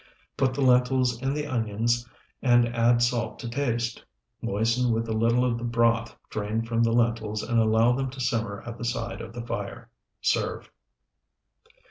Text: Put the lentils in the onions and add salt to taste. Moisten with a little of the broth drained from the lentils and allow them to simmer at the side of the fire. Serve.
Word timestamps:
Put 0.35 0.55
the 0.55 0.61
lentils 0.61 1.21
in 1.21 1.35
the 1.35 1.45
onions 1.45 2.09
and 2.41 2.67
add 2.69 3.03
salt 3.03 3.37
to 3.37 3.47
taste. 3.49 4.03
Moisten 4.41 4.91
with 4.91 5.07
a 5.07 5.11
little 5.13 5.45
of 5.45 5.59
the 5.59 5.63
broth 5.63 6.15
drained 6.31 6.67
from 6.67 6.81
the 6.81 6.91
lentils 6.91 7.43
and 7.43 7.59
allow 7.59 7.91
them 7.91 8.09
to 8.09 8.19
simmer 8.19 8.63
at 8.65 8.79
the 8.79 8.83
side 8.85 9.21
of 9.21 9.31
the 9.31 9.45
fire. 9.45 9.91
Serve. 10.19 10.71